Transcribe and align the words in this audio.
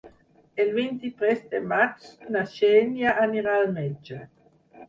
El 0.63 0.71
vint-i-tres 0.77 1.43
de 1.51 1.61
maig 1.73 2.09
na 2.37 2.43
Xènia 2.57 3.15
anirà 3.27 3.55
al 3.59 3.71
metge. 3.77 4.23